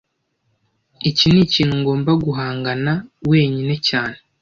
Iki 1.09 1.27
nikintu 1.33 1.73
ngomba 1.81 2.11
guhangana 2.23 2.93
wenyine 3.29 3.75
cyane 3.87 4.17